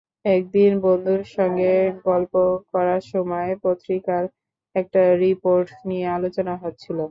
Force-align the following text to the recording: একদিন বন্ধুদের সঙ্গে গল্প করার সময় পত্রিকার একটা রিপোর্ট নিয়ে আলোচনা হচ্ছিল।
একদিন 0.31 0.71
বন্ধুদের 0.83 1.23
সঙ্গে 1.37 1.71
গল্প 2.05 2.33
করার 2.71 3.01
সময় 3.11 3.51
পত্রিকার 3.63 4.23
একটা 4.75 5.01
রিপোর্ট 5.23 5.67
নিয়ে 5.89 6.07
আলোচনা 6.17 6.53
হচ্ছিল। 6.63 6.97